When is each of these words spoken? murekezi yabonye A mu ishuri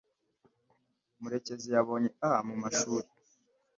murekezi 1.21 1.67
yabonye 1.75 2.09
A 2.27 2.29
mu 2.45 2.53
ishuri 2.71 3.07